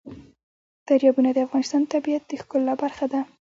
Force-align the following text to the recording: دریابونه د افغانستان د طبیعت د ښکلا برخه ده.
دریابونه 0.87 1.29
د 1.33 1.37
افغانستان 1.47 1.81
د 1.83 1.91
طبیعت 1.93 2.23
د 2.27 2.31
ښکلا 2.41 2.73
برخه 2.83 3.05
ده. 3.11 3.19